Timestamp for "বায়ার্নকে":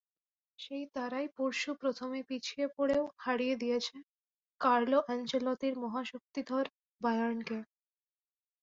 7.01-7.57